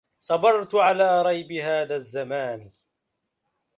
[0.19, 2.69] صبرت على ريب هذا الزمان